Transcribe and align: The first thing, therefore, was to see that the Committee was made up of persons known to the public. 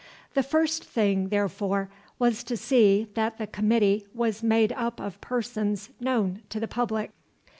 The 0.33 0.41
first 0.41 0.83
thing, 0.83 1.29
therefore, 1.29 1.91
was 2.17 2.43
to 2.45 2.57
see 2.57 3.05
that 3.13 3.37
the 3.37 3.45
Committee 3.45 4.07
was 4.15 4.41
made 4.41 4.71
up 4.71 4.99
of 4.99 5.21
persons 5.21 5.91
known 5.99 6.41
to 6.49 6.59
the 6.59 6.67
public. 6.67 7.11